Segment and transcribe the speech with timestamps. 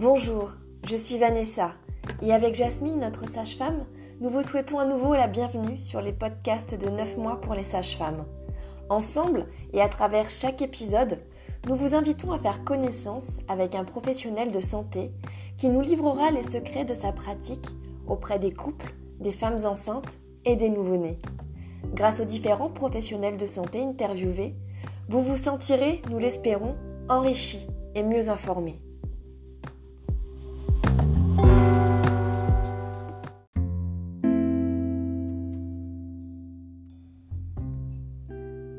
[0.00, 0.52] Bonjour,
[0.88, 1.72] je suis Vanessa
[2.22, 3.84] et avec Jasmine, notre sage-femme,
[4.22, 7.64] nous vous souhaitons à nouveau la bienvenue sur les podcasts de 9 mois pour les
[7.64, 8.24] sages-femmes.
[8.88, 11.18] Ensemble et à travers chaque épisode,
[11.68, 15.10] nous vous invitons à faire connaissance avec un professionnel de santé
[15.58, 17.68] qui nous livrera les secrets de sa pratique
[18.06, 21.18] auprès des couples, des femmes enceintes et des nouveau-nés.
[21.92, 24.54] Grâce aux différents professionnels de santé interviewés,
[25.10, 26.74] vous vous sentirez, nous l'espérons,
[27.10, 28.80] enrichi et mieux informé.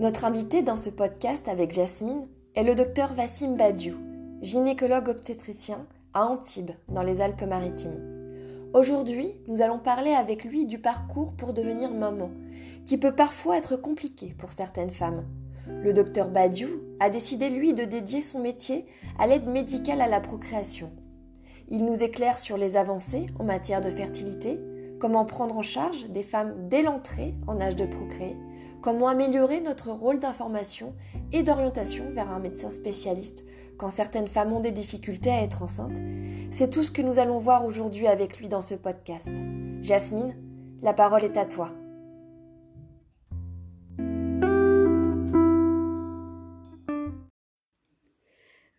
[0.01, 3.93] Notre invité dans ce podcast avec Jasmine est le docteur Vassim Badiou,
[4.41, 8.01] gynécologue obstétricien à Antibes, dans les Alpes-Maritimes.
[8.73, 12.31] Aujourd'hui, nous allons parler avec lui du parcours pour devenir maman,
[12.83, 15.23] qui peut parfois être compliqué pour certaines femmes.
[15.67, 18.87] Le docteur Badiou a décidé, lui, de dédier son métier
[19.19, 20.89] à l'aide médicale à la procréation.
[21.69, 24.59] Il nous éclaire sur les avancées en matière de fertilité,
[24.99, 28.35] comment prendre en charge des femmes dès l'entrée en âge de procréer,
[28.81, 30.95] Comment améliorer notre rôle d'information
[31.31, 33.45] et d'orientation vers un médecin spécialiste
[33.77, 36.01] quand certaines femmes ont des difficultés à être enceintes?
[36.49, 39.29] C'est tout ce que nous allons voir aujourd'hui avec lui dans ce podcast.
[39.83, 40.35] Jasmine,
[40.81, 41.69] la parole est à toi.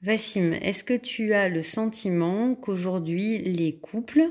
[0.03, 4.31] Vassim, est-ce que tu as le sentiment qu'aujourd'hui les couples,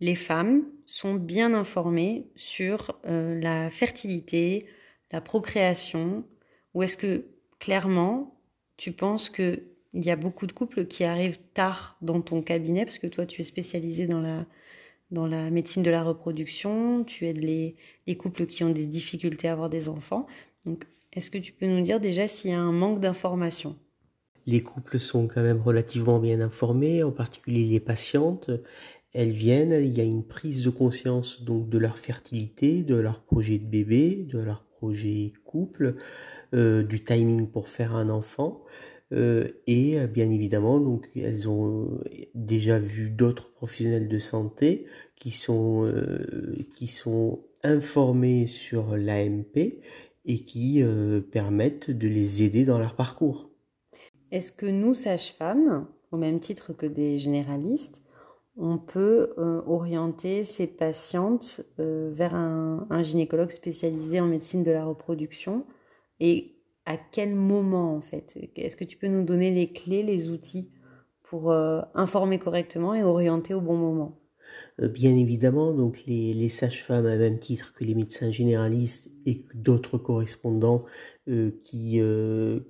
[0.00, 4.66] les femmes, sont bien informés sur euh, la fertilité,
[5.12, 6.24] la procréation
[6.74, 7.26] Ou est-ce que
[7.58, 8.38] clairement,
[8.76, 9.62] tu penses qu'il
[9.94, 13.40] y a beaucoup de couples qui arrivent tard dans ton cabinet, parce que toi, tu
[13.40, 14.46] es spécialisé dans la,
[15.10, 19.48] dans la médecine de la reproduction, tu aides les, les couples qui ont des difficultés
[19.48, 20.26] à avoir des enfants.
[20.64, 23.76] Donc, est-ce que tu peux nous dire déjà s'il y a un manque d'information?
[24.46, 28.50] Les couples sont quand même relativement bien informés, en particulier les patientes.
[29.12, 33.22] Elles viennent, il y a une prise de conscience donc de leur fertilité, de leur
[33.22, 35.96] projet de bébé, de leur projet couple,
[36.54, 38.62] euh, du timing pour faire un enfant.
[39.12, 42.00] Euh, et euh, bien évidemment, donc elles ont
[42.34, 45.90] déjà vu d'autres professionnels de santé qui sont,
[46.74, 49.80] qui sont informés sur l'AMP
[50.26, 50.82] et qui
[51.30, 53.48] permettent de les aider dans leur parcours.
[54.30, 58.02] Est-ce que nous, sages-femmes, au même titre que des généralistes,
[58.56, 64.84] on peut euh, orienter ces patientes euh, vers un, gynécologue spécialisé en médecine de la
[64.84, 65.66] reproduction.
[66.20, 66.54] Et
[66.86, 68.38] à quel moment en fait?
[68.56, 70.70] Est-ce que tu peux nous donner les clés, les outils
[71.22, 74.18] pour euh, informer correctement et orienter au bon moment?
[74.78, 80.84] Bien évidemment, donc les, sages-femmes, à même titre que les médecins généralistes et d'autres correspondants
[81.26, 82.00] qui,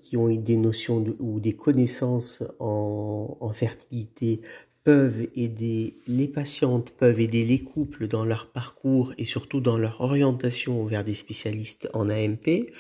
[0.01, 4.41] qui ont des notions ou des connaissances en, en fertilité,
[4.87, 10.01] peuvent aider les patientes, peuvent aider les couples dans leur parcours et surtout dans leur
[10.01, 12.71] orientation vers des spécialistes en AMP.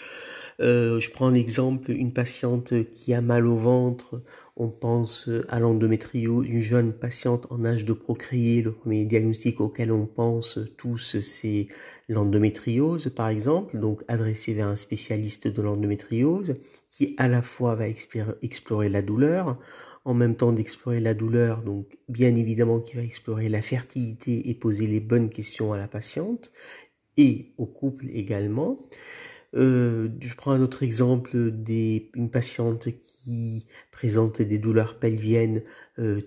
[0.60, 4.22] Euh, je prends l'exemple une patiente qui a mal au ventre.
[4.56, 8.62] On pense à l'endométriose, une jeune patiente en âge de procréer.
[8.62, 11.66] Le premier diagnostic auquel on pense tous, c'est
[12.08, 13.80] l'endométriose, par exemple.
[13.80, 16.54] Donc, adressé vers un spécialiste de l'endométriose
[16.88, 19.54] qui à la fois va explorer la douleur,
[20.06, 24.54] en même temps d'explorer la douleur, donc bien évidemment qui va explorer la fertilité et
[24.54, 26.52] poser les bonnes questions à la patiente
[27.16, 28.76] et au couple également.
[29.56, 35.62] Euh, je prends un autre exemple des, une patiente qui présente des douleurs pelviennes
[35.98, 36.20] euh,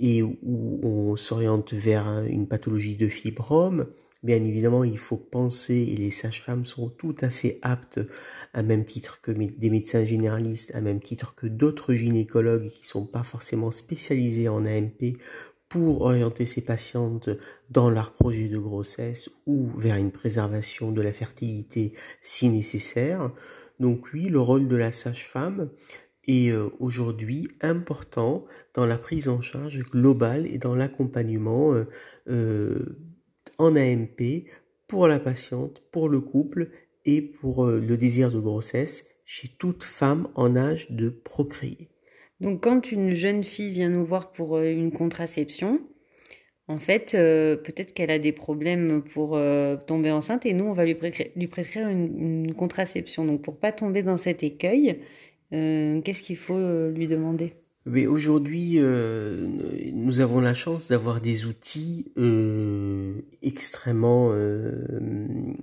[0.00, 3.88] et où on s'oriente vers une pathologie de fibrome.
[4.24, 8.00] Bien évidemment, il faut penser, et les sages-femmes sont tout à fait aptes,
[8.52, 12.86] à même titre que des médecins généralistes, à même titre que d'autres gynécologues qui ne
[12.86, 15.16] sont pas forcément spécialisés en AMP,
[15.68, 17.28] pour orienter ces patientes
[17.70, 21.92] dans leur projet de grossesse ou vers une préservation de la fertilité
[22.22, 23.30] si nécessaire.
[23.78, 25.70] Donc oui, le rôle de la sage-femme
[26.26, 28.44] est euh, aujourd'hui important
[28.74, 31.84] dans la prise en charge globale et dans l'accompagnement euh,
[32.28, 32.98] euh,
[33.58, 34.46] en AMP
[34.86, 36.70] pour la patiente, pour le couple
[37.04, 41.90] et pour euh, le désir de grossesse chez toute femme en âge de procréer.
[42.40, 45.80] Donc quand une jeune fille vient nous voir pour euh, une contraception,
[46.68, 49.38] en fait, euh, peut-être qu'elle a des problèmes pour
[49.86, 53.24] tomber enceinte et nous, on va lui, prescrire une, contraception.
[53.24, 55.00] Donc pour pas tomber dans cet écueil,
[55.50, 56.58] qu'est-ce qu'il faut
[56.90, 57.54] lui demander?
[57.88, 59.46] Mais aujourd'hui, euh,
[59.92, 65.54] nous avons la chance d'avoir des outils euh, extrêmement euh,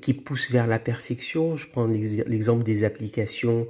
[0.00, 1.56] qui poussent vers la perfection.
[1.56, 3.66] Je prends l'exemple des applications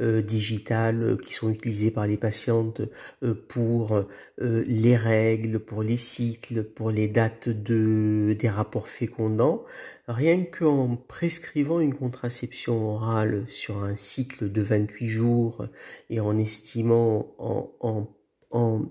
[0.00, 2.80] euh, digitales euh, qui sont utilisées par les patientes
[3.22, 4.02] euh, pour
[4.38, 9.64] les règles, pour les cycles, pour les dates de, des rapports fécondants.
[10.08, 15.66] Rien qu'en prescrivant une contraception orale sur un cycle de 28 jours
[16.10, 18.08] et en estimant, en, en,
[18.50, 18.82] en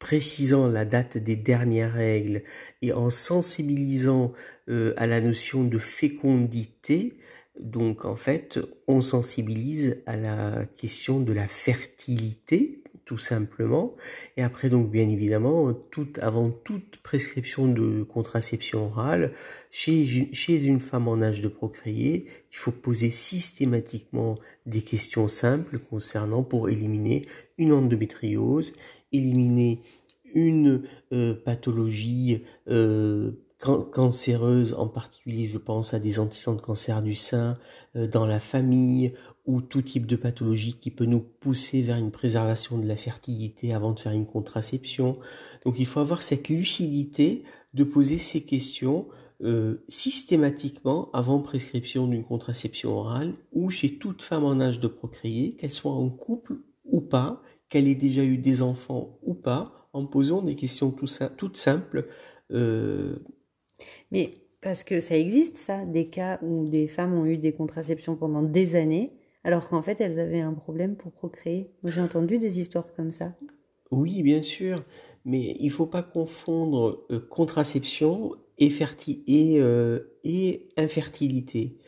[0.00, 2.42] précisant la date des dernières règles
[2.82, 4.32] et en sensibilisant
[4.68, 7.18] à la notion de fécondité,
[7.60, 8.58] donc en fait,
[8.88, 13.96] on sensibilise à la question de la fertilité, tout simplement.
[14.36, 15.74] Et après, donc bien évidemment,
[16.22, 19.32] avant toute prescription de contraception orale,
[19.70, 25.78] chez, chez une femme en âge de procréer, il faut poser systématiquement des questions simples
[25.78, 27.22] concernant pour éliminer
[27.58, 28.74] une endométriose,
[29.12, 29.80] éliminer
[30.34, 37.14] une euh, pathologie euh, cancéreuses, en particulier je pense à des antécédents de cancer du
[37.14, 37.56] sein
[37.96, 39.12] euh, dans la famille
[39.46, 43.74] ou tout type de pathologie qui peut nous pousser vers une préservation de la fertilité
[43.74, 45.18] avant de faire une contraception.
[45.64, 47.42] Donc il faut avoir cette lucidité
[47.74, 49.06] de poser ces questions
[49.88, 55.72] systématiquement avant prescription d'une contraception orale ou chez toute femme en âge de procréer, qu'elle
[55.72, 60.42] soit en couple ou pas, qu'elle ait déjà eu des enfants ou pas, en posant
[60.42, 62.06] des questions tout toutes simples
[62.52, 63.16] euh,
[64.10, 68.16] mais parce que ça existe, ça, des cas où des femmes ont eu des contraceptions
[68.16, 69.12] pendant des années,
[69.44, 71.70] alors qu'en fait elles avaient un problème pour procréer.
[71.82, 73.32] Moi j'ai entendu des histoires comme ça.
[73.90, 74.76] Oui, bien sûr,
[75.24, 78.70] mais il ne faut pas confondre euh, contraception et,
[79.26, 81.78] et, euh, et infertilité.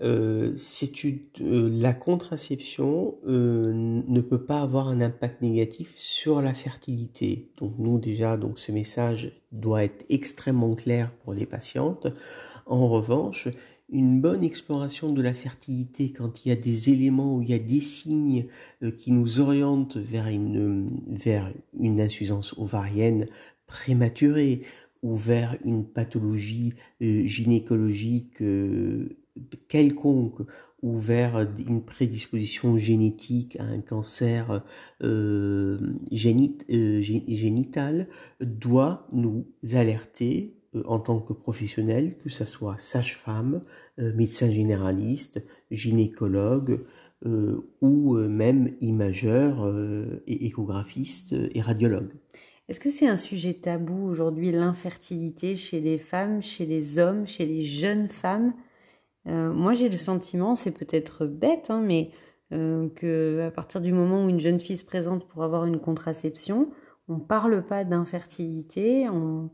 [0.00, 0.54] Euh,
[1.40, 7.50] euh, la contraception euh, ne peut pas avoir un impact négatif sur la fertilité.
[7.58, 12.06] Donc nous déjà, donc ce message doit être extrêmement clair pour les patientes.
[12.66, 13.48] En revanche,
[13.90, 17.54] une bonne exploration de la fertilité quand il y a des éléments ou il y
[17.54, 18.46] a des signes
[18.98, 21.50] qui nous orientent vers une, vers
[21.80, 23.26] une insuffisance ovarienne
[23.66, 24.62] prématurée
[25.02, 28.42] ou vers une pathologie gynécologique
[29.68, 30.42] quelconque
[30.82, 34.62] ou vers une prédisposition génétique à un cancer
[35.02, 35.78] euh,
[36.12, 38.06] euh, génital
[38.40, 43.62] doit nous alerter euh, en tant que professionnel, que ce soit sage-femme,
[43.98, 45.42] médecin généraliste,
[45.72, 46.84] gynécologue
[47.80, 49.66] ou même imageur
[50.28, 52.12] et échographiste et radiologue.
[52.68, 57.44] Est-ce que c'est un sujet tabou aujourd'hui, l'infertilité chez les femmes, chez les hommes, chez
[57.44, 58.52] les jeunes femmes?
[59.28, 62.10] Euh, moi, j'ai le sentiment, c'est peut-être bête, hein, mais
[62.52, 65.78] euh, que à partir du moment où une jeune fille se présente pour avoir une
[65.78, 66.70] contraception,
[67.08, 69.50] on parle pas d'infertilité, on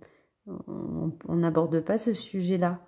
[1.28, 2.80] n'aborde pas ce sujet-là.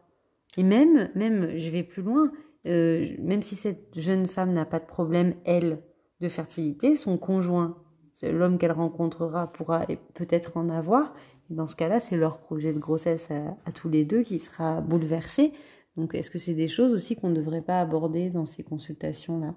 [0.56, 2.32] Et même, même, je vais plus loin,
[2.66, 5.82] euh, même si cette jeune femme n'a pas de problème, elle,
[6.20, 7.76] de fertilité, son conjoint,
[8.22, 11.14] l'homme qu'elle rencontrera pourra peut-être en avoir.
[11.50, 15.52] dans ce cas-là, c'est leur projet de grossesse à, tous les deux qui sera bouleversé.
[15.96, 19.54] Donc, est-ce que c'est des choses aussi qu'on ne devrait pas aborder dans ces consultations-là?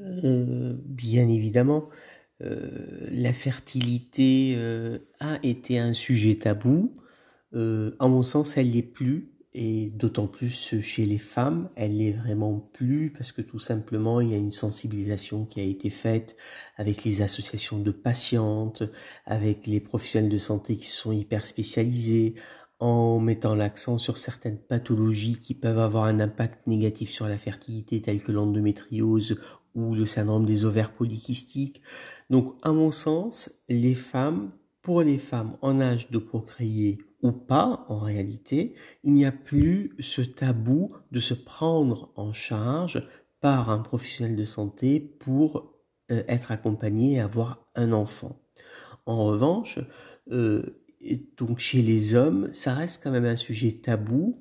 [0.00, 1.88] Euh, Bien évidemment.
[2.42, 6.94] Euh, la fertilité euh, a été un sujet tabou.
[7.52, 9.30] à mon sens, elle l'est plus.
[9.56, 14.30] Et d'autant plus chez les femmes, elle l'est vraiment plus parce que tout simplement, il
[14.30, 16.36] y a une sensibilisation qui a été faite
[16.76, 18.82] avec les associations de patientes,
[19.26, 22.34] avec les professionnels de santé qui sont hyper spécialisés,
[22.80, 28.00] en mettant l'accent sur certaines pathologies qui peuvent avoir un impact négatif sur la fertilité,
[28.02, 29.38] telles que l'endométriose
[29.74, 31.82] ou le syndrome des ovaires polykystiques.
[32.30, 34.52] Donc, à mon sens, les femmes,
[34.82, 39.96] pour les femmes en âge de procréer ou pas, en réalité, il n'y a plus
[39.98, 43.08] ce tabou de se prendre en charge
[43.40, 45.72] par un professionnel de santé pour
[46.10, 48.40] euh, être accompagné et avoir un enfant.
[49.06, 49.78] En revanche,
[50.30, 50.83] euh,
[51.36, 54.34] donc chez les hommes, ça reste quand même un sujet tabou.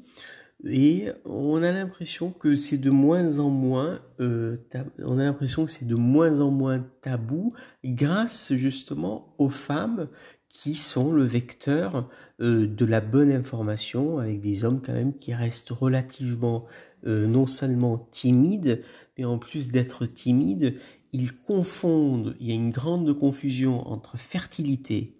[0.65, 4.57] Et on a l'impression que c'est de moins en moins euh,
[4.99, 7.51] on a l'impression que c'est de moins en moins tabou
[7.83, 10.07] grâce justement aux femmes
[10.47, 15.33] qui sont le vecteur euh, de la bonne information avec des hommes quand même qui
[15.33, 16.65] restent relativement
[17.05, 18.81] euh, non seulement timides
[19.17, 20.75] mais en plus d'être timides
[21.11, 25.19] ils confondent il y a une grande confusion entre fertilité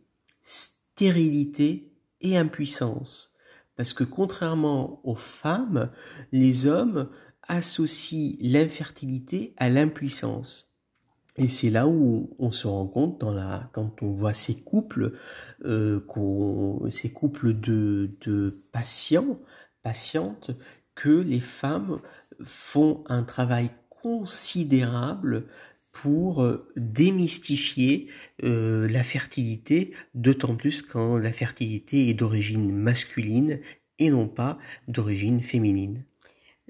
[0.93, 3.35] stérilité et impuissance.
[3.75, 5.89] Parce que contrairement aux femmes,
[6.31, 7.09] les hommes
[7.47, 10.73] associent l'infertilité à l'impuissance.
[11.35, 13.25] Et c'est là où on se rend compte
[13.73, 15.13] quand on voit ces couples,
[15.65, 15.99] euh,
[16.89, 19.39] ces couples de, patients
[19.81, 20.51] patiente
[20.95, 21.99] que les femmes
[22.43, 25.47] font un travail considérable
[25.93, 28.07] pour euh, démystifier
[28.43, 33.59] euh, la fertilité, d'autant plus quand la fertilité est d'origine masculine
[33.99, 34.57] et non pas
[34.89, 36.03] d'origine féminine.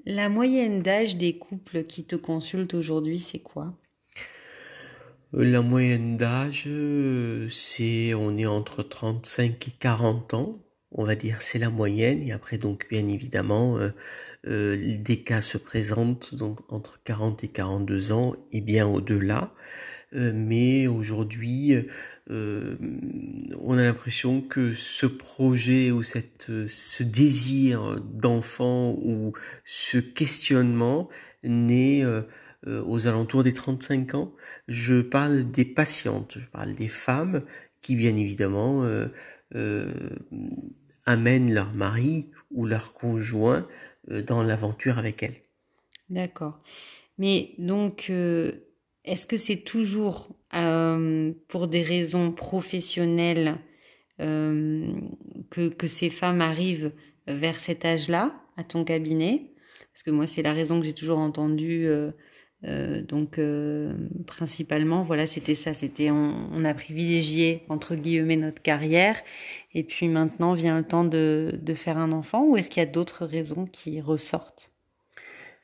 [0.06, 3.74] La moyenne d'âge des couples qui te consultent aujourd'hui, c'est quoi?
[5.34, 6.70] Euh, La moyenne d'âge,
[7.50, 10.60] c'est on est entre 35 et 40 ans,
[10.92, 13.90] on va dire c'est la moyenne, et après donc bien évidemment euh,
[14.46, 19.54] des cas se présentent donc entre 40 et 42 ans et bien au-delà.
[20.16, 21.76] Euh, mais aujourd'hui,
[22.30, 22.76] euh,
[23.62, 29.34] on a l'impression que ce projet ou cette, ce désir d'enfant ou
[29.66, 31.10] ce questionnement
[31.44, 32.04] naît
[32.66, 34.34] aux alentours des 35 ans.
[34.68, 37.44] Je parle des patientes, je parle des femmes
[37.82, 38.88] qui bien évidemment
[41.06, 45.36] amènent leur mari ou leur conjoint euh, dans l'aventure avec elle.
[46.10, 46.60] D'accord.
[47.18, 48.52] Mais donc, euh,
[49.06, 53.58] est-ce que c'est toujours euh, pour des raisons professionnelles
[54.20, 56.94] que, que, ces femmes arrivent
[57.28, 59.52] vers cet âge-là, à ton cabinet?
[59.92, 61.90] Parce que moi, c'est la raison que j'ai toujours entendue.
[62.64, 63.40] Donc,
[64.26, 65.74] principalement, voilà, c'était ça.
[65.74, 69.18] C'était on, on, a privilégié entre guillemets notre carrière
[69.74, 72.86] et puis maintenant vient le temps de, de faire un enfant ou est-ce qu'il y
[72.86, 74.73] a d'autres raisons qui ressortent?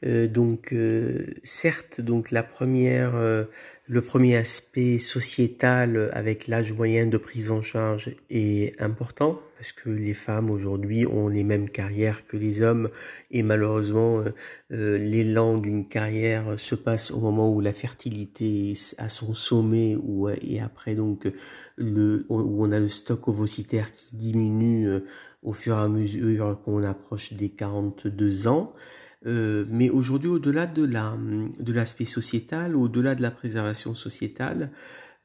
[0.05, 3.43] Euh, donc euh, certes donc la première euh,
[3.87, 9.89] le premier aspect sociétal avec l'âge moyen de prise en charge est important parce que
[9.89, 12.89] les femmes aujourd'hui ont les mêmes carrières que les hommes.
[13.29, 14.23] Et malheureusement
[14.69, 20.29] l'élan d'une carrière se passe au moment où la fertilité est à son sommet ou
[20.29, 21.27] et après donc
[21.75, 24.87] le où on a le stock ovocitaire qui diminue
[25.43, 28.73] au fur et à mesure qu'on approche des 42 ans
[29.25, 31.17] euh, mais aujourd'hui, au-delà de la
[31.59, 34.71] de l'aspect sociétal, au-delà de la préservation sociétale,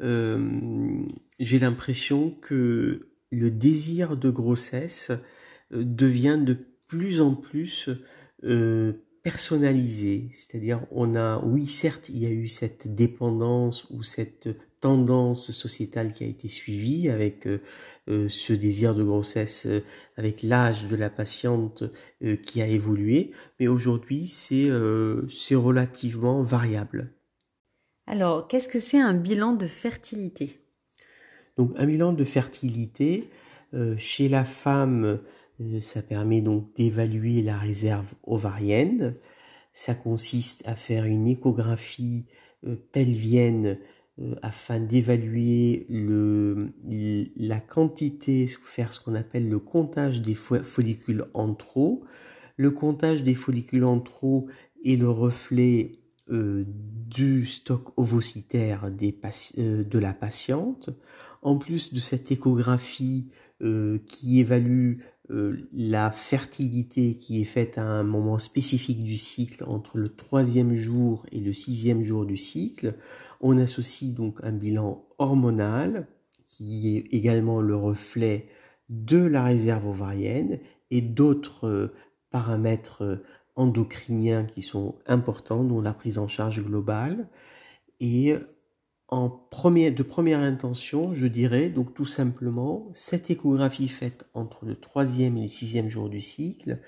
[0.00, 1.06] euh,
[1.38, 5.10] j'ai l'impression que le désir de grossesse
[5.72, 6.56] euh, devient de
[6.88, 7.88] plus en plus
[9.22, 10.28] personnalisé.
[10.34, 14.50] C'est-à-dire, on a, oui, certes, il y a eu cette dépendance ou cette
[14.84, 17.62] tendance sociétale qui a été suivie avec euh,
[18.08, 19.80] euh, ce désir de grossesse, euh,
[20.18, 21.84] avec l'âge de la patiente
[22.44, 24.70] qui a évolué, mais aujourd'hui c'est
[25.32, 27.10] c'est relativement variable.
[28.06, 30.60] Alors, qu'est-ce que c'est un bilan de fertilité?
[31.56, 33.28] Donc, un bilan de fertilité
[33.96, 35.18] chez la femme,
[35.80, 39.16] ça permet donc d'évaluer la réserve ovarienne.
[39.72, 42.26] Ça consiste à faire une échographie
[42.92, 43.78] pelvienne
[44.20, 45.86] euh, afin d'évaluer
[47.36, 52.04] la quantité, faire ce qu'on appelle le comptage des follicules en trop.
[52.56, 54.46] Le comptage des follicules en trop
[54.84, 55.98] est le reflet
[56.30, 59.18] euh, du stock ovocitaire des,
[59.58, 60.90] euh, de la patiente.
[61.42, 63.28] En plus de cette échographie
[63.60, 64.98] qui évalue
[65.72, 71.24] la fertilité qui est faite à un moment spécifique du cycle entre le troisième jour
[71.32, 72.94] et le sixième jour du cycle,
[73.40, 76.06] on associe donc un bilan hormonal
[76.46, 78.48] qui est également le reflet
[78.88, 81.94] de la réserve ovarienne et d'autres euh,
[82.30, 83.24] paramètres euh,
[83.56, 87.28] endocriniens qui sont importants, dont la prise en charge globale.
[88.00, 88.34] Et
[89.14, 95.42] de première intention, je dirais donc tout simplement cette échographie faite entre le troisième et
[95.42, 96.80] le sixième jour du cycle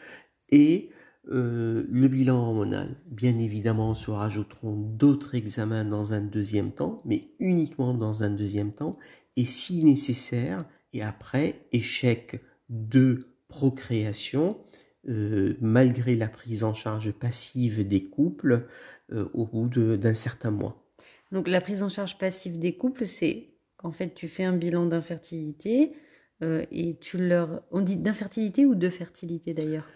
[0.51, 0.91] et
[1.29, 2.97] euh, le bilan hormonal.
[3.07, 8.73] Bien évidemment, se rajouteront d'autres examens dans un deuxième temps, mais uniquement dans un deuxième
[8.73, 8.97] temps,
[9.37, 14.59] et si nécessaire, et après, échec de procréation,
[15.09, 18.69] euh, malgré la prise en charge passive des couples
[19.13, 20.86] euh, au bout d'un certain mois.
[21.33, 24.87] Donc la prise en charge passive des couples, c'est qu'en fait tu fais un bilan
[24.87, 25.93] d'infertilité
[26.43, 27.63] et tu leur...
[27.71, 29.87] On dit d'infertilité ou de fertilité d'ailleurs?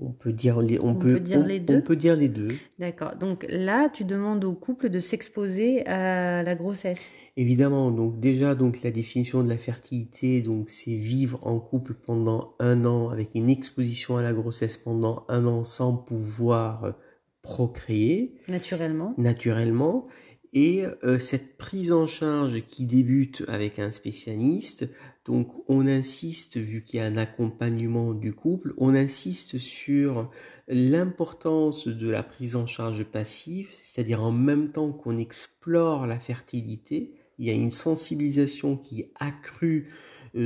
[0.00, 1.76] On peut dire les, on, peut, dire les deux?
[1.76, 2.48] On peut dire les deux.
[2.78, 3.16] D'accord.
[3.16, 7.12] Donc là, tu demandes au couple de s'exposer à la grossesse.
[7.36, 7.90] Évidemment.
[7.90, 12.84] Donc déjà, donc la définition de la fertilité, donc c'est vivre en couple pendant un
[12.84, 16.94] an avec une exposition à la grossesse pendant un an sans pouvoir
[17.42, 18.34] procréer.
[18.48, 19.14] Naturellement.
[19.18, 20.06] Naturellement.
[20.54, 24.88] Et euh, cette prise en charge qui débute avec un spécialiste
[25.24, 30.30] donc on insiste, vu qu'il y a un accompagnement du couple, on insiste sur
[30.68, 37.14] l'importance de la prise en charge passive, c'est-à-dire en même temps qu'on explore la fertilité,
[37.38, 39.90] il y a une sensibilisation qui est accrue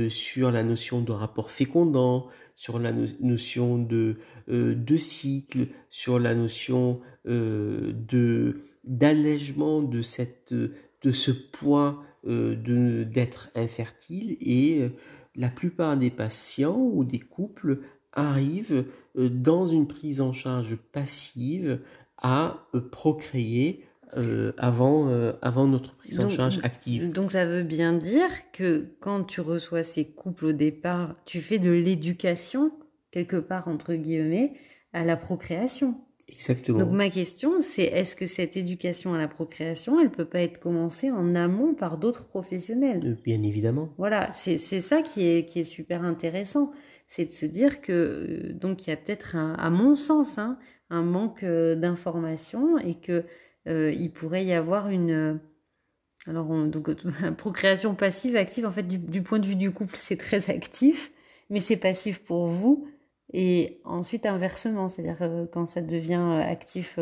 [0.09, 7.01] sur la notion de rapport fécondant, sur la notion de, de cycle, sur la notion
[7.25, 14.89] de d'allègement de cette de ce poids de d'être infertile et
[15.37, 17.79] la plupart des patients ou des couples
[18.11, 18.83] arrivent
[19.15, 21.79] dans une prise en charge passive
[22.17, 23.85] à procréer
[24.17, 27.11] euh, avant, euh, avant notre prise en charge active.
[27.11, 31.59] Donc ça veut bien dire que quand tu reçois ces couples au départ, tu fais
[31.59, 32.71] de l'éducation,
[33.11, 34.53] quelque part entre guillemets,
[34.93, 35.95] à la procréation.
[36.31, 36.79] Exactement.
[36.79, 40.59] Donc ma question, c'est est-ce que cette éducation à la procréation, elle peut pas être
[40.59, 43.01] commencée en amont par d'autres professionnels?
[43.05, 43.89] Euh, Bien évidemment.
[43.97, 46.71] Voilà, c'est ça qui est, qui est super intéressant.
[47.07, 50.59] C'est de se dire que, donc il y a peut-être, à mon sens, hein,
[50.89, 53.25] un manque d'information et que
[53.67, 55.33] euh, il pourrait y avoir une euh,
[56.27, 56.89] alors donc
[57.37, 61.11] procréation passive active en fait du, point de vue du couple c'est très actif
[61.49, 62.87] mais c'est passif pour vous
[63.33, 66.99] et ensuite inversement c'est-à-dire euh, quand ça devient actif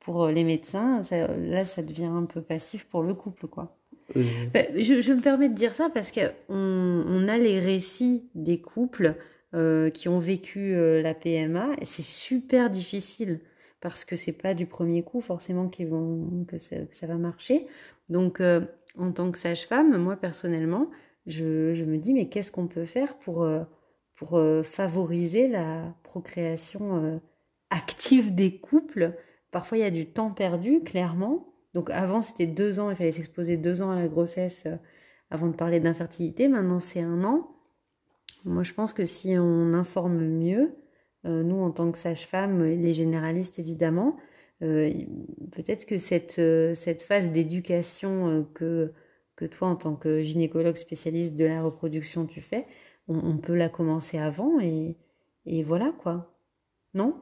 [0.00, 3.76] pour les médecins là ça devient un peu passif pour le couple quoi
[4.14, 9.14] je, me permets de dire ça parce qu'on on a les récits des couples
[9.94, 13.40] qui ont vécu la PMA et c'est super difficile
[13.80, 17.66] parce que c'est pas du premier coup forcément vont, que, ça, va marcher.
[18.08, 18.60] Donc, euh,
[18.96, 20.90] en tant que sage-femme, moi personnellement,
[21.26, 23.60] je, je, me dis mais qu'est-ce qu'on peut faire pour, euh,
[24.18, 27.20] pour euh, favoriser la procréation
[27.70, 29.14] active des couples
[29.50, 31.46] Parfois, il y a du temps perdu, clairement.
[31.74, 34.66] Donc, avant, c'était deux ans, il fallait s'exposer deux ans à la grossesse
[35.30, 36.48] avant de parler d'infertilité.
[36.48, 37.48] Maintenant, c'est un an.
[38.44, 40.76] Moi, je pense que si on informe mieux,
[41.24, 44.16] euh, nous, en tant que sage-femme, les généralistes évidemment,
[44.62, 44.90] euh,
[45.52, 48.92] peut-être que cette, euh, cette phase d'éducation que,
[49.36, 52.66] que toi, en tant que gynécologue spécialiste de la reproduction, tu fais,
[53.08, 54.96] on, peut la commencer avant et,
[55.46, 56.34] et voilà quoi.
[56.94, 57.14] Non?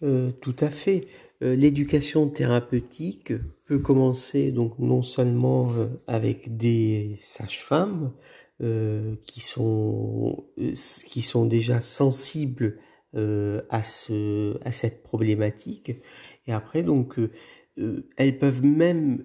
[0.00, 1.06] Tout à fait.
[1.42, 3.34] L'éducation thérapeutique
[3.66, 5.68] peut commencer donc non seulement
[6.06, 8.12] avec des sages-femmes
[8.58, 10.44] qui, sont,
[11.06, 12.78] qui sont déjà sensibles
[13.16, 15.90] euh, à, ce, à cette problématique.
[16.46, 17.32] Et après, donc, euh,
[17.80, 19.24] euh, elles peuvent même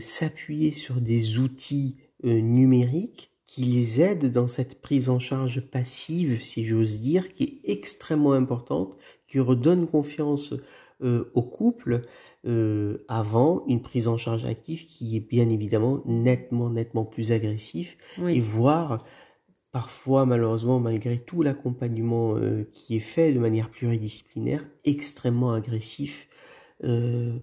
[0.00, 6.64] s'appuyer sur des outils numériques qui les aident dans cette prise en charge passive, si
[6.64, 8.96] j'ose dire, qui est extrêmement importante,
[9.28, 10.54] qui redonne confiance
[11.34, 12.02] au couple
[13.08, 18.40] avant une prise en charge active qui est bien évidemment nettement, nettement plus agressif et
[18.40, 19.04] voire
[19.72, 26.28] parfois malheureusement malgré tout l'accompagnement euh, qui est fait de manière pluridisciplinaire extrêmement agressif
[26.84, 27.38] euh,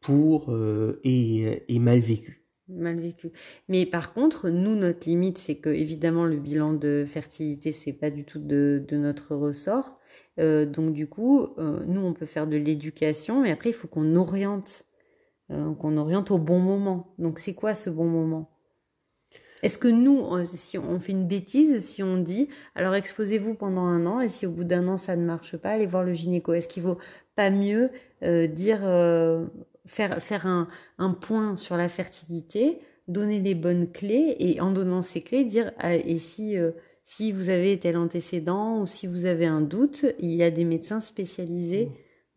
[0.00, 3.32] pour euh, et, et, mal vécu mal vécu.
[3.68, 8.10] Mais par contre nous notre limite c'est que évidemment le bilan de fertilité c'est pas
[8.10, 9.98] du tout de, notre ressort.
[10.38, 14.84] Donc du coup nous on peut faire de l'éducation mais après il faut qu'on oriente
[15.48, 17.14] qu'on oriente au bon moment.
[17.18, 18.50] Donc c'est quoi ce bon moment?
[19.62, 24.04] Est-ce que nous, si on fait une bêtise, si on dit, alors exposez-vous pendant un
[24.06, 26.52] an, et si au bout d'un an ça ne marche pas, allez voir le gynéco.
[26.52, 26.98] Est-ce qu'il vaut
[27.36, 27.90] pas mieux
[28.22, 29.46] euh, dire, euh,
[29.86, 30.68] faire, faire un,
[30.98, 35.72] un, point sur la fertilité, donner les bonnes clés, et en donnant ces clés, dire,
[35.78, 36.72] ah, et si, euh,
[37.04, 40.64] si vous avez tel antécédent, ou si vous avez un doute, il y a des
[40.64, 41.88] médecins spécialisés.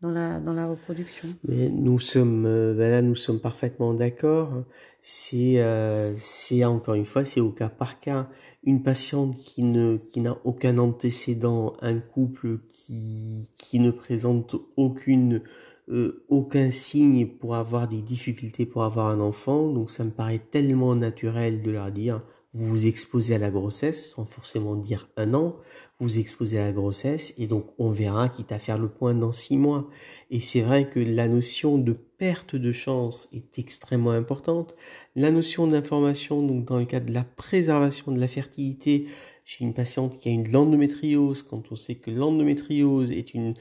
[0.02, 1.28] Dans la, dans la reproduction.
[1.46, 4.64] Mais nous sommes, ben là, nous sommes parfaitement d'accord
[5.02, 8.28] c'est euh, c'est encore une fois c'est au cas par cas
[8.64, 15.42] une patiente qui ne qui n'a aucun antécédent un couple qui qui ne présente aucune
[15.90, 20.42] euh, aucun signe pour avoir des difficultés pour avoir un enfant donc ça me paraît
[20.50, 22.22] tellement naturel de leur dire
[22.52, 25.56] vous vous exposez à la grossesse sans forcément dire un an
[26.00, 29.32] vous exposez à la grossesse et donc on verra quitte à faire le point dans
[29.32, 29.88] six mois
[30.30, 34.76] et c'est vrai que la notion de perte de chance est extrêmement importante.
[35.16, 39.06] La notion d'information, donc dans le cadre de la préservation de la fertilité,
[39.46, 43.54] chez une patiente qui a une endométriose, quand on sait que l'endométriose est une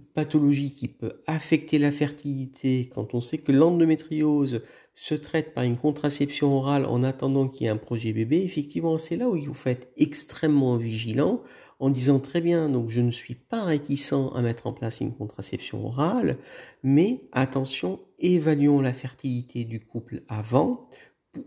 [0.00, 4.62] pathologie qui peut affecter la fertilité, quand on sait que l'endométriose
[4.94, 8.98] se traite par une contraception orale en attendant qu'il y ait un projet bébé, effectivement,
[8.98, 11.42] c'est là où il faut être extrêmement vigilant
[11.80, 15.12] en disant très bien, donc je ne suis pas réticent à mettre en place une
[15.12, 16.38] contraception orale,
[16.82, 20.88] mais attention, évaluons la fertilité du couple avant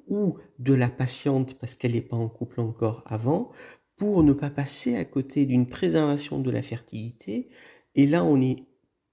[0.10, 3.52] ou de la patiente parce qu'elle n'est pas en couple encore avant,
[3.96, 7.50] pour ne pas passer à côté d'une préservation de la fertilité.
[7.98, 8.64] Et là, on n'est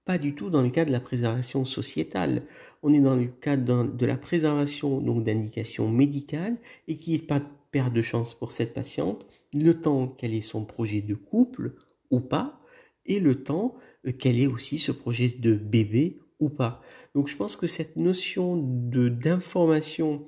[0.05, 2.43] pas du tout dans le cas de la préservation sociétale.
[2.83, 6.55] On est dans le cadre de la préservation donc d'indications médicales
[6.87, 10.63] et qui est pas perte de chance pour cette patiente, le temps qu'elle ait son
[10.63, 11.73] projet de couple
[12.11, 12.59] ou pas,
[13.05, 13.75] et le temps
[14.07, 16.81] euh, qu'elle ait aussi ce projet de bébé ou pas.
[17.15, 20.25] Donc je pense que cette notion de d'information,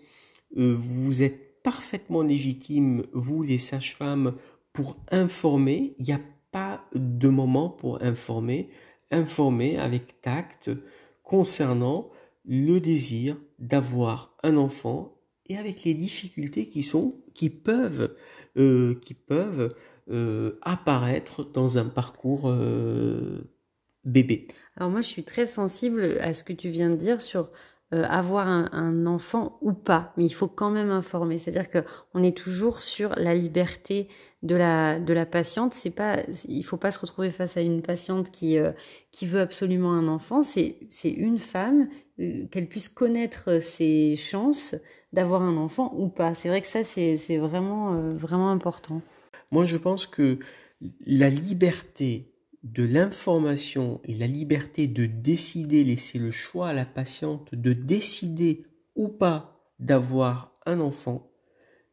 [0.57, 4.35] euh, vous êtes parfaitement légitime, vous les sages-femmes,
[4.73, 5.93] pour informer.
[5.99, 6.21] Il n'y a
[6.93, 8.69] de moment pour informer.
[9.11, 10.69] Informer avec tact
[11.23, 12.09] concernant
[12.45, 15.17] le désir d'avoir un enfant
[15.47, 18.15] et avec les difficultés qui sont, qui peuvent,
[18.57, 19.75] euh, qui peuvent
[20.09, 23.49] euh, apparaître dans un parcours euh,
[24.03, 24.47] bébé.
[24.75, 27.49] Alors moi, je suis très sensible à ce que tu viens de dire sur
[27.91, 31.37] avoir un, enfant ou pas, mais il faut quand même informer.
[31.37, 34.09] C'est-à-dire que on est toujours sur la liberté
[34.43, 35.73] de la de la patiente.
[35.73, 38.57] C'est pas, il faut pas se retrouver face à une patiente qui
[39.11, 40.43] qui veut absolument un enfant.
[40.43, 41.87] C'est c'est une femme
[42.51, 44.75] qu'elle puisse connaître ses chances
[45.13, 46.33] d'avoir un enfant ou pas.
[46.33, 49.01] C'est vrai que ça, c'est vraiment, euh, vraiment important.
[49.51, 50.39] Moi, je pense que
[51.05, 52.31] la liberté
[52.63, 58.65] de l'information et la liberté de décider, laisser le choix à la patiente de décider
[58.95, 61.31] ou pas d'avoir un enfant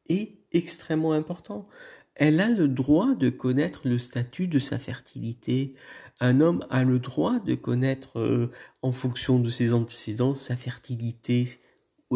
[0.09, 1.69] est extrêmement important.
[2.15, 5.75] Elle a le droit de connaître le statut de sa fertilité.
[6.21, 8.51] Un homme a le droit de connaître, euh,
[8.83, 11.49] en fonction de ses antécédents, sa fertilité,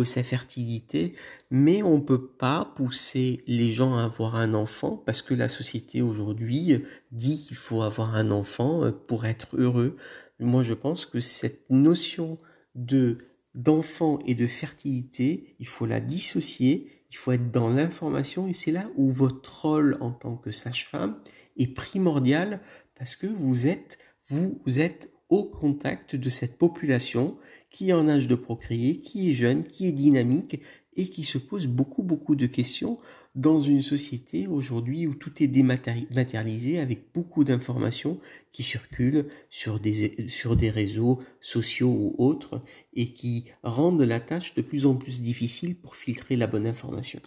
[0.05, 1.15] sa fertilité,
[1.51, 5.49] mais on ne peut pas pousser les gens à avoir un enfant parce que la
[5.49, 6.83] société aujourd'hui
[7.13, 9.97] dit qu'il faut avoir un enfant euh, pour être heureux.
[10.41, 12.39] Moi, je pense que cette notion
[12.75, 13.19] de
[13.55, 18.71] d'enfant et de fertilité, il faut la dissocier, il faut être dans l'information et c'est
[18.71, 21.17] là où votre rôle en tant que sage-femme
[21.57, 22.61] est primordial
[22.97, 23.99] parce que vous êtes
[24.31, 27.37] vous êtes au contact de cette population
[27.71, 30.61] qui est en âge de procréer, qui est jeune, qui est dynamique
[30.97, 32.99] et qui se pose beaucoup beaucoup de questions
[33.39, 38.19] dans une société aujourd'hui où tout est dématérialisé avec beaucoup d'informations
[38.51, 42.61] qui circulent sur des, sur des réseaux sociaux ou autres
[42.95, 47.21] et qui rendent la tâche de plus en plus difficile pour filtrer la bonne information.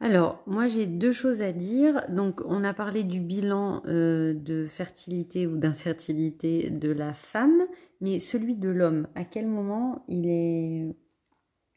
[0.00, 2.04] Alors, moi j'ai deux choses à dire.
[2.08, 7.66] Donc, on a parlé du bilan euh, de fertilité ou d'infertilité de la femme,
[8.00, 10.94] mais celui de l'homme, à quel moment il est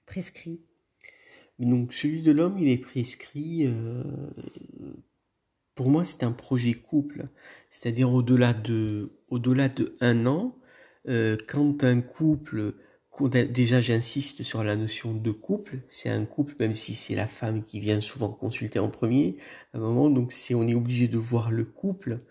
[0.05, 0.61] prescrit?
[1.57, 3.67] Donc, celui de l'homme, il est prescrit.
[3.67, 4.03] Euh,
[5.75, 7.25] pour moi, c'est un projet couple,
[7.69, 9.11] c'est-à-dire au-delà de,
[9.99, 10.57] un an,
[11.07, 12.75] euh, quand un couple
[13.29, 17.63] déjà j'insiste sur la notion de couple, c'est un couple même si c'est la femme
[17.63, 19.37] qui vient souvent consulter en premier,
[19.73, 20.09] un moment.
[20.09, 22.21] Donc on est obligé de voir le couple,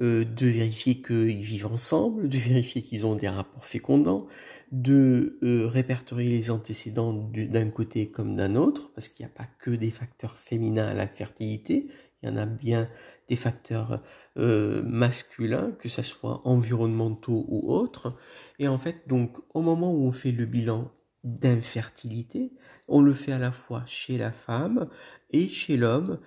[0.00, 4.26] euh, de vérifier qu'ils vivent ensemble, de vérifier qu'ils ont des rapports fécondants,
[4.72, 9.48] de euh, répertorier les antécédents d'un côté comme d'un autre, parce qu'il n'y a pas
[9.58, 11.88] que des facteurs féminins à la fertilité,
[12.22, 12.88] il y en a bien
[13.28, 14.02] des facteurs
[14.38, 18.16] euh, masculins, que ce soit environnementaux ou autres.
[18.58, 20.90] Et en fait, donc, au moment où on fait le bilan
[21.24, 22.52] d'infertilité,
[22.86, 24.88] on le fait à la fois chez la femme
[25.30, 26.18] et chez l'homme.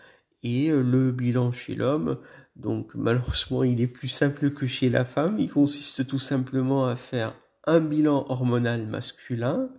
[0.43, 2.19] Et euh, le bilan chez l'homme,
[2.55, 5.39] donc malheureusement, il est plus simple que chez la femme.
[5.39, 7.35] Il consiste tout simplement à faire
[7.65, 9.69] un bilan hormonal masculin,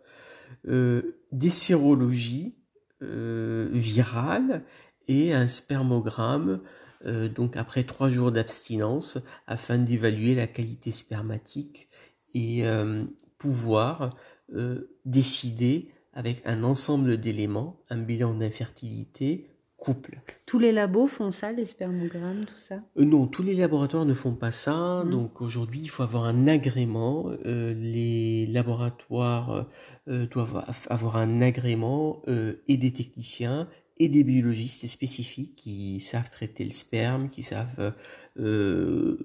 [0.68, 2.56] euh, des sérologies
[3.00, 4.62] virales
[5.08, 6.60] et un spermogramme
[7.06, 11.88] euh, donc après trois jours d'abstinence afin d'évaluer la qualité spermatique
[12.34, 13.04] et euh,
[13.38, 14.16] pouvoir
[14.54, 20.20] euh, décider avec un ensemble d'éléments, un bilan d'infertilité, couple.
[20.46, 22.82] Tous les labos font ça, les spermogrammes, tout ça?
[22.96, 25.02] Non, tous les laboratoires ne font pas ça.
[25.02, 25.10] Mmh.
[25.10, 27.32] Donc aujourd'hui, il faut avoir un agrément.
[27.44, 29.66] les laboratoires
[30.06, 32.22] doivent avoir un agrément
[32.68, 33.66] et des techniciens
[34.02, 37.94] et des biologistes spécifiques qui savent traiter le sperme, qui savent
[38.40, 39.16] euh,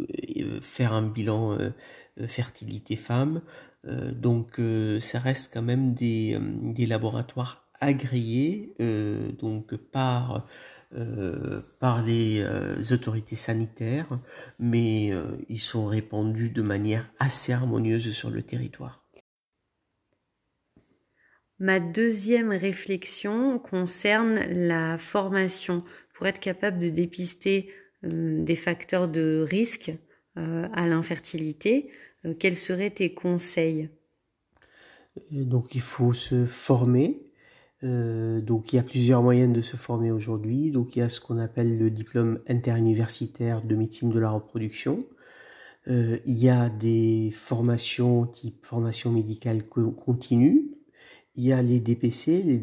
[0.61, 1.71] faire un bilan euh,
[2.27, 3.41] fertilité femme.
[3.87, 4.61] Euh, donc
[5.01, 8.73] ça reste quand même des, des laboratoires agréés
[9.39, 10.47] donc par
[11.79, 12.43] par les
[12.93, 14.07] autorités sanitaires,
[14.57, 15.11] mais
[15.49, 19.06] ils sont répandus de manière assez harmonieuse sur le territoire.
[21.59, 25.79] Ma deuxième réflexion concerne la formation
[26.13, 27.69] pour être capable de dépister
[28.03, 29.91] euh, des facteurs de risque
[30.37, 31.89] euh, à l'infertilité.
[32.25, 33.89] Euh, quels seraient tes conseils?
[35.31, 37.23] Donc il faut se former.
[37.81, 40.69] donc il y a plusieurs moyens de se former aujourd'hui.
[40.69, 44.99] Donc il y a ce qu'on appelle le diplôme interuniversitaire de médecine de la reproduction.
[45.87, 50.76] il y a des formations type formation médicale continue
[51.37, 52.59] il y a les DPC, les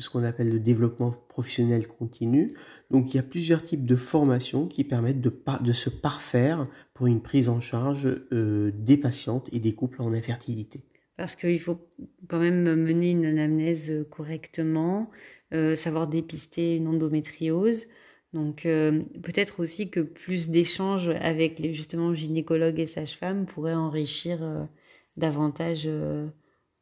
[0.00, 2.50] ce qu'on appelle le développement professionnel continu.
[2.90, 7.22] Donc il y a plusieurs types de formations qui permettent de, se parfaire pour une
[7.22, 10.80] prise en charge euh, des patientes et des couples en infertilité.
[11.16, 11.78] Parce qu'il faut
[12.26, 15.10] quand même mener une anamnèse correctement,
[15.54, 17.86] euh, savoir dépister une endométriose.
[18.32, 24.40] Donc euh, peut-être aussi que plus d'échanges avec les justement gynécologues et sages-femmes pourraient enrichir
[25.16, 25.88] davantage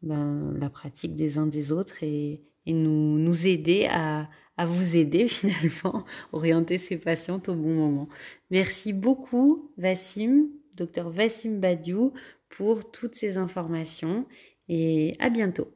[0.03, 4.29] ben, la pratique des uns des autres et, nous, nous aider à,
[4.67, 8.09] vous aider finalement, orienter ces patientes au bon moment.
[8.51, 12.13] Merci beaucoup Vassim, docteur Vassim Badiou,
[12.49, 14.27] pour toutes ces informations
[14.69, 15.69] et à bientôt.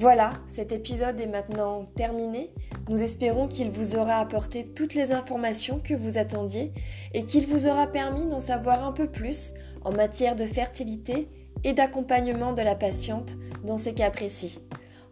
[0.00, 2.54] Voilà, cet épisode est maintenant terminé.
[2.88, 6.72] Nous espérons qu'il vous aura apporté toutes les informations que vous attendiez
[7.14, 9.52] et qu'il vous aura permis d'en savoir un peu plus
[9.84, 11.28] en matière de fertilité
[11.64, 14.60] et d'accompagnement de la patiente dans ces cas précis.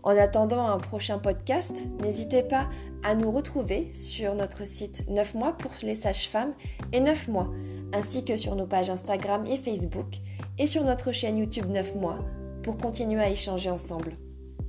[0.02, 2.68] En attendant un prochain podcast, n'hésitez pas
[3.02, 6.54] à nous retrouver sur notre site 9 mois pour les sages-femmes
[6.92, 7.50] et 9 mois,
[7.92, 10.18] ainsi que sur nos pages Instagram et Facebook
[10.58, 12.18] et sur notre chaîne YouTube 9 mois
[12.62, 14.16] pour continuer à échanger ensemble.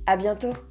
[0.06, 0.69] À bientôt!